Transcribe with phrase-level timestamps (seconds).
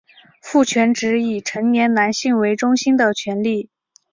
[0.41, 3.69] 父权指以成年男性为中心的权力。